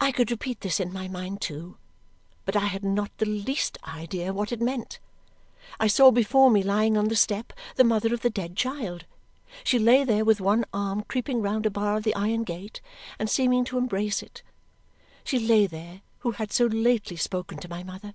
[0.00, 1.76] I could repeat this in my mind too,
[2.44, 4.98] but I had not the least idea what it meant.
[5.78, 9.04] I saw before me, lying on the step, the mother of the dead child.
[9.62, 12.80] She lay there with one arm creeping round a bar of the iron gate
[13.20, 14.42] and seeming to embrace it.
[15.22, 18.14] She lay there, who had so lately spoken to my mother.